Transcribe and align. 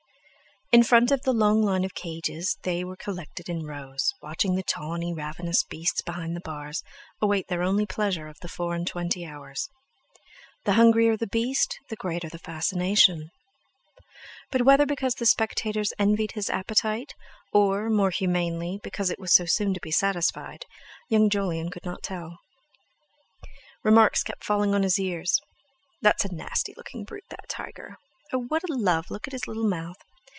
In 0.73 0.83
front 0.83 1.11
of 1.11 1.23
the 1.23 1.33
long 1.33 1.61
line 1.61 1.83
of 1.83 1.93
cages 1.93 2.55
they 2.63 2.85
were 2.85 2.95
collected 2.95 3.49
in 3.49 3.65
rows, 3.65 4.13
watching 4.21 4.55
the 4.55 4.63
tawny, 4.63 5.13
ravenous 5.13 5.65
beasts 5.65 6.01
behind 6.01 6.33
the 6.33 6.39
bars 6.39 6.81
await 7.21 7.49
their 7.49 7.61
only 7.61 7.85
pleasure 7.85 8.29
of 8.29 8.39
the 8.39 8.47
four 8.47 8.73
and 8.73 8.87
twenty 8.87 9.25
hours. 9.25 9.67
The 10.63 10.75
hungrier 10.75 11.17
the 11.17 11.27
beast, 11.27 11.77
the 11.89 11.97
greater 11.97 12.29
the 12.29 12.39
fascination. 12.39 13.31
But 14.49 14.61
whether 14.61 14.85
because 14.85 15.15
the 15.15 15.25
spectators 15.25 15.91
envied 15.99 16.31
his 16.35 16.49
appetite, 16.49 17.15
or, 17.51 17.89
more 17.89 18.11
humanely, 18.11 18.79
because 18.81 19.09
it 19.09 19.19
was 19.19 19.33
so 19.33 19.43
soon 19.45 19.73
to 19.73 19.81
be 19.81 19.91
satisfied, 19.91 20.63
young 21.09 21.29
Jolyon 21.29 21.69
could 21.69 21.83
not 21.83 22.01
tell. 22.01 22.39
Remarks 23.83 24.23
kept 24.23 24.45
falling 24.45 24.73
on 24.73 24.83
his 24.83 24.97
ears: 24.97 25.37
"That's 26.01 26.23
a 26.23 26.33
nasty 26.33 26.73
looking 26.77 27.03
brute, 27.03 27.25
that 27.29 27.49
tiger!" 27.49 27.97
"Oh, 28.31 28.45
what 28.47 28.63
a 28.63 28.73
love! 28.73 29.11
Look 29.11 29.27
at 29.27 29.33
his 29.33 29.49
little 29.49 29.67
mouth!" 29.67 29.97